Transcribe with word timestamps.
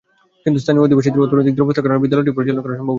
কিন্তু 0.43 0.57
স্থানীয় 0.63 0.83
অধিবাসীদের 0.87 1.23
অর্থনৈতিক 1.23 1.53
দুরবস্থার 1.57 1.83
কারণে 1.83 2.03
বিদ্যালয়টি 2.03 2.31
পরিচালনা 2.37 2.61
করা 2.63 2.69
সম্ভব 2.75 2.79
হচ্ছিল 2.81 2.87
না। 2.87 2.89